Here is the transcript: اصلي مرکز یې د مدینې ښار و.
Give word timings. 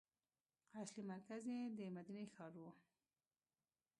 اصلي 0.81 1.03
مرکز 1.11 1.43
یې 1.51 1.59
د 1.77 1.79
مدینې 1.97 2.25
ښار 2.33 2.53
و. 2.57 2.63